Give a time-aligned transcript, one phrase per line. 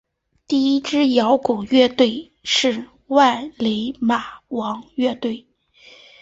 [0.47, 5.45] 第一支摇滚乐队是万李马王乐队。